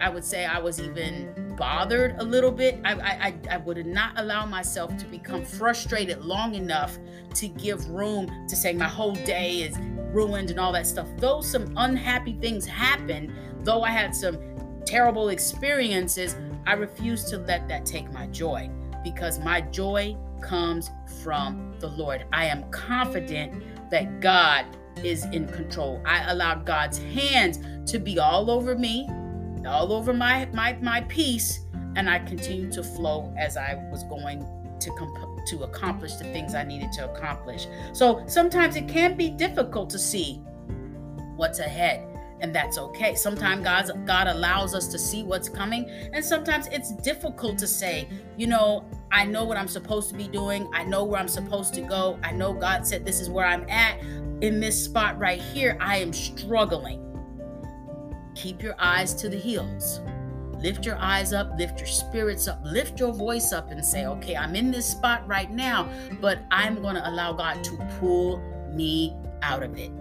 I 0.00 0.08
would 0.08 0.24
say 0.24 0.44
I 0.44 0.58
was 0.58 0.80
even 0.80 1.54
bothered 1.58 2.16
a 2.18 2.24
little 2.24 2.52
bit, 2.52 2.80
I, 2.84 2.94
I, 2.94 3.34
I 3.50 3.56
would 3.58 3.84
not 3.84 4.18
allow 4.18 4.46
myself 4.46 4.96
to 4.98 5.06
become 5.06 5.44
frustrated 5.44 6.24
long 6.24 6.54
enough 6.54 6.98
to 7.34 7.48
give 7.48 7.88
room 7.88 8.46
to 8.48 8.56
say 8.56 8.72
my 8.72 8.88
whole 8.88 9.14
day 9.14 9.62
is 9.62 9.76
ruined 10.12 10.50
and 10.50 10.60
all 10.60 10.72
that 10.72 10.86
stuff. 10.86 11.08
Though 11.18 11.40
some 11.40 11.72
unhappy 11.76 12.34
things 12.40 12.64
happened, 12.64 13.32
though 13.60 13.82
I 13.82 13.90
had 13.90 14.14
some 14.14 14.38
terrible 14.86 15.28
experiences, 15.28 16.36
I 16.66 16.74
refuse 16.74 17.24
to 17.24 17.38
let 17.38 17.68
that 17.68 17.84
take 17.84 18.10
my 18.12 18.26
joy 18.28 18.70
because 19.04 19.38
my 19.38 19.60
joy 19.60 20.16
comes 20.40 20.90
from 21.22 21.74
the 21.80 21.88
Lord. 21.88 22.26
I 22.32 22.46
am 22.46 22.68
confident 22.70 23.90
that 23.90 24.20
God 24.20 24.66
is 25.04 25.24
in 25.26 25.46
control. 25.48 26.02
I 26.04 26.30
allowed 26.30 26.66
God's 26.66 26.98
hands 26.98 27.58
to 27.90 27.98
be 27.98 28.18
all 28.18 28.50
over 28.50 28.76
me, 28.76 29.08
all 29.66 29.92
over 29.92 30.12
my 30.12 30.46
my 30.52 30.74
my 30.80 31.02
peace, 31.02 31.60
and 31.96 32.08
I 32.08 32.18
continued 32.20 32.72
to 32.72 32.82
flow 32.82 33.32
as 33.38 33.56
I 33.56 33.74
was 33.90 34.04
going 34.04 34.40
to 34.80 34.90
comp- 34.90 35.46
to 35.46 35.62
accomplish 35.62 36.14
the 36.16 36.24
things 36.24 36.54
I 36.54 36.64
needed 36.64 36.92
to 36.92 37.10
accomplish. 37.10 37.66
So 37.92 38.24
sometimes 38.26 38.76
it 38.76 38.88
can 38.88 39.16
be 39.16 39.30
difficult 39.30 39.90
to 39.90 39.98
see 39.98 40.42
what's 41.36 41.58
ahead 41.58 42.04
and 42.40 42.54
that's 42.54 42.78
okay. 42.78 43.14
Sometimes 43.14 43.64
God's 43.64 43.90
God 44.04 44.28
allows 44.28 44.74
us 44.74 44.88
to 44.88 44.98
see 44.98 45.22
what's 45.22 45.48
coming, 45.48 45.88
and 46.12 46.24
sometimes 46.24 46.66
it's 46.68 46.92
difficult 46.96 47.58
to 47.58 47.66
say, 47.66 48.08
you 48.36 48.46
know, 48.46 48.84
I 49.10 49.24
know 49.24 49.44
what 49.44 49.56
I'm 49.56 49.68
supposed 49.68 50.10
to 50.10 50.14
be 50.16 50.28
doing. 50.28 50.68
I 50.72 50.84
know 50.84 51.04
where 51.04 51.20
I'm 51.20 51.28
supposed 51.28 51.74
to 51.74 51.80
go. 51.80 52.18
I 52.22 52.32
know 52.32 52.52
God 52.52 52.86
said 52.86 53.04
this 53.04 53.20
is 53.20 53.30
where 53.30 53.46
I'm 53.46 53.68
at. 53.68 54.00
In 54.40 54.60
this 54.60 54.82
spot 54.82 55.18
right 55.18 55.40
here, 55.40 55.76
I 55.80 55.96
am 55.96 56.12
struggling. 56.12 57.04
Keep 58.34 58.62
your 58.62 58.74
eyes 58.78 59.14
to 59.14 59.28
the 59.28 59.36
hills. 59.36 60.00
Lift 60.60 60.84
your 60.84 60.96
eyes 60.98 61.32
up, 61.32 61.56
lift 61.56 61.78
your 61.78 61.86
spirits 61.86 62.48
up, 62.48 62.60
lift 62.64 62.98
your 62.98 63.12
voice 63.12 63.52
up 63.52 63.70
and 63.70 63.84
say, 63.84 64.06
okay, 64.06 64.36
I'm 64.36 64.56
in 64.56 64.72
this 64.72 64.86
spot 64.86 65.26
right 65.28 65.50
now, 65.52 65.88
but 66.20 66.40
I'm 66.50 66.82
going 66.82 66.96
to 66.96 67.08
allow 67.08 67.32
God 67.32 67.62
to 67.62 67.76
pull 68.00 68.38
me 68.72 69.14
out 69.42 69.62
of 69.62 69.78
it 69.78 69.92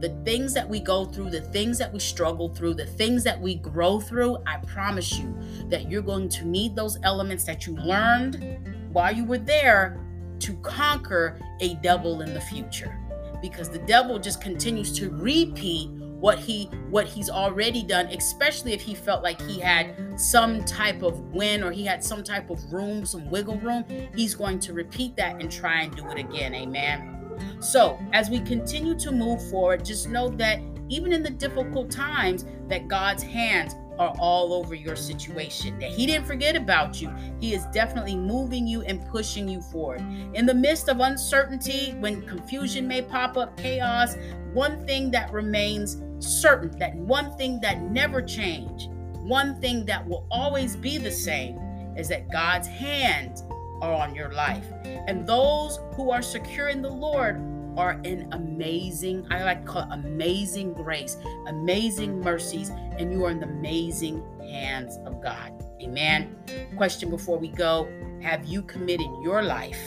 the 0.00 0.10
things 0.24 0.52
that 0.54 0.68
we 0.68 0.80
go 0.80 1.04
through, 1.04 1.30
the 1.30 1.40
things 1.40 1.78
that 1.78 1.92
we 1.92 1.98
struggle 1.98 2.48
through, 2.48 2.74
the 2.74 2.86
things 2.86 3.24
that 3.24 3.40
we 3.40 3.56
grow 3.56 3.98
through, 3.98 4.38
I 4.46 4.58
promise 4.58 5.18
you 5.18 5.34
that 5.68 5.90
you're 5.90 6.02
going 6.02 6.28
to 6.30 6.44
need 6.46 6.76
those 6.76 6.98
elements 7.02 7.44
that 7.44 7.66
you 7.66 7.76
learned 7.76 8.58
while 8.92 9.14
you 9.14 9.24
were 9.24 9.38
there 9.38 10.00
to 10.40 10.54
conquer 10.58 11.40
a 11.60 11.74
devil 11.76 12.20
in 12.20 12.34
the 12.34 12.40
future. 12.40 12.94
Because 13.40 13.70
the 13.70 13.78
devil 13.80 14.18
just 14.18 14.40
continues 14.40 14.92
to 14.98 15.10
repeat 15.10 15.90
what 16.20 16.38
he 16.38 16.64
what 16.88 17.06
he's 17.06 17.28
already 17.28 17.82
done 17.82 18.06
especially 18.06 18.72
if 18.72 18.80
he 18.80 18.94
felt 18.94 19.22
like 19.22 19.40
he 19.42 19.60
had 19.60 20.18
some 20.18 20.64
type 20.64 21.02
of 21.02 21.20
win 21.34 21.62
or 21.62 21.70
he 21.70 21.84
had 21.84 22.02
some 22.02 22.24
type 22.24 22.48
of 22.48 22.72
room 22.72 23.04
some 23.04 23.30
wiggle 23.30 23.58
room 23.58 23.84
he's 24.14 24.34
going 24.34 24.58
to 24.58 24.72
repeat 24.72 25.14
that 25.14 25.38
and 25.42 25.52
try 25.52 25.82
and 25.82 25.94
do 25.94 26.08
it 26.08 26.18
again 26.18 26.54
amen 26.54 27.15
so, 27.60 27.98
as 28.12 28.30
we 28.30 28.40
continue 28.40 28.94
to 28.98 29.12
move 29.12 29.48
forward, 29.50 29.84
just 29.84 30.08
know 30.08 30.28
that 30.30 30.60
even 30.88 31.12
in 31.12 31.22
the 31.22 31.30
difficult 31.30 31.90
times, 31.90 32.44
that 32.68 32.88
God's 32.88 33.22
hands 33.22 33.74
are 33.98 34.14
all 34.18 34.52
over 34.52 34.74
your 34.74 34.96
situation. 34.96 35.78
That 35.78 35.90
He 35.90 36.06
didn't 36.06 36.26
forget 36.26 36.56
about 36.56 37.00
you. 37.00 37.12
He 37.40 37.54
is 37.54 37.64
definitely 37.72 38.16
moving 38.16 38.66
you 38.66 38.82
and 38.82 39.04
pushing 39.08 39.48
you 39.48 39.60
forward. 39.60 40.00
In 40.34 40.46
the 40.46 40.54
midst 40.54 40.88
of 40.88 41.00
uncertainty, 41.00 41.94
when 41.98 42.22
confusion 42.22 42.86
may 42.86 43.02
pop 43.02 43.36
up, 43.36 43.56
chaos, 43.56 44.16
one 44.52 44.86
thing 44.86 45.10
that 45.12 45.32
remains 45.32 46.02
certain, 46.18 46.76
that 46.78 46.94
one 46.94 47.36
thing 47.36 47.60
that 47.60 47.82
never 47.82 48.22
change, 48.22 48.88
one 49.22 49.60
thing 49.60 49.84
that 49.86 50.06
will 50.06 50.26
always 50.30 50.76
be 50.76 50.98
the 50.98 51.10
same 51.10 51.58
is 51.96 52.08
that 52.08 52.30
God's 52.30 52.68
hands 52.68 53.42
are 53.80 53.92
on 53.92 54.14
your 54.14 54.32
life. 54.32 54.66
And 54.84 55.26
those 55.26 55.78
who 55.94 56.10
are 56.10 56.22
secure 56.22 56.68
in 56.68 56.82
the 56.82 56.90
Lord 56.90 57.40
are 57.76 58.00
in 58.04 58.28
amazing, 58.32 59.26
I 59.30 59.44
like 59.44 59.64
to 59.64 59.70
call 59.70 59.82
it 59.82 59.92
amazing 59.92 60.72
grace, 60.72 61.16
amazing 61.46 62.20
mercies, 62.20 62.70
and 62.70 63.12
you 63.12 63.24
are 63.24 63.30
in 63.30 63.40
the 63.40 63.46
amazing 63.46 64.24
hands 64.40 64.98
of 65.04 65.22
God. 65.22 65.52
Amen. 65.82 66.34
Question 66.76 67.10
before 67.10 67.38
we 67.38 67.48
go 67.48 67.88
Have 68.22 68.46
you 68.46 68.62
committed 68.62 69.08
your 69.22 69.42
life, 69.42 69.80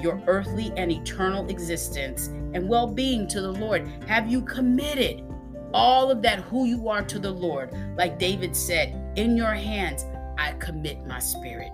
your 0.00 0.20
earthly 0.26 0.72
and 0.76 0.90
eternal 0.90 1.48
existence, 1.48 2.26
and 2.52 2.68
well 2.68 2.86
being 2.86 3.28
to 3.28 3.40
the 3.40 3.52
Lord? 3.52 3.86
Have 4.08 4.30
you 4.30 4.42
committed 4.42 5.24
all 5.72 6.10
of 6.10 6.22
that 6.22 6.40
who 6.40 6.66
you 6.66 6.88
are 6.88 7.02
to 7.02 7.18
the 7.18 7.30
Lord? 7.30 7.72
Like 7.96 8.18
David 8.18 8.56
said, 8.56 9.12
In 9.16 9.36
your 9.36 9.54
hands 9.54 10.04
I 10.36 10.52
commit 10.54 11.06
my 11.06 11.20
spirit. 11.20 11.70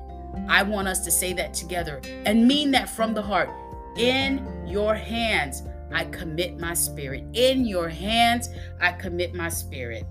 I 0.48 0.62
want 0.62 0.88
us 0.88 1.04
to 1.04 1.10
say 1.10 1.32
that 1.34 1.54
together 1.54 2.00
and 2.24 2.46
mean 2.46 2.70
that 2.72 2.88
from 2.88 3.14
the 3.14 3.22
heart. 3.22 3.50
In 3.96 4.66
your 4.66 4.94
hands, 4.94 5.62
I 5.92 6.04
commit 6.04 6.58
my 6.58 6.74
spirit. 6.74 7.24
In 7.32 7.64
your 7.64 7.88
hands, 7.88 8.50
I 8.80 8.92
commit 8.92 9.34
my 9.34 9.48
spirit. 9.48 10.04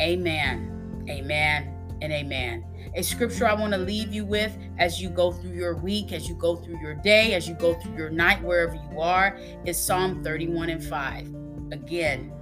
Amen. 0.00 1.04
Amen 1.08 1.72
and 2.02 2.12
amen. 2.12 2.64
A 2.94 3.02
scripture 3.02 3.46
I 3.46 3.54
want 3.54 3.72
to 3.72 3.78
leave 3.78 4.12
you 4.12 4.24
with 4.24 4.56
as 4.78 5.00
you 5.00 5.08
go 5.10 5.32
through 5.32 5.52
your 5.52 5.76
week, 5.76 6.12
as 6.12 6.28
you 6.28 6.34
go 6.34 6.56
through 6.56 6.80
your 6.80 6.94
day, 6.94 7.34
as 7.34 7.48
you 7.48 7.54
go 7.54 7.74
through 7.74 7.96
your 7.96 8.10
night, 8.10 8.42
wherever 8.42 8.74
you 8.74 9.00
are, 9.00 9.38
is 9.64 9.78
Psalm 9.78 10.22
31 10.22 10.70
and 10.70 10.84
5. 10.84 11.34
Again, 11.72 12.32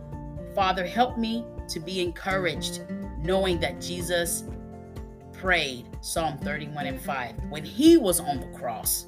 Father, 0.55 0.87
help 0.87 1.19
me 1.19 1.45
to 1.69 1.81
be 1.81 2.01
encouraged 2.01 2.83
knowing 3.21 3.59
that 3.61 3.81
Jesus 3.81 4.45
prayed 5.45 5.87
Psalm 6.01 6.39
31 6.39 6.87
and 6.87 6.99
5 6.99 7.35
when 7.51 7.63
he 7.63 7.99
was 7.99 8.19
on 8.19 8.41
the 8.41 8.47
cross. 8.59 9.07